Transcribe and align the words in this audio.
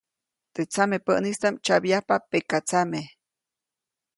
Teʼ 0.53 0.67
tsamepäʼnistaʼm 0.71 1.55
tsyabyajpa 1.63 2.15
pekatsame. 2.29 2.99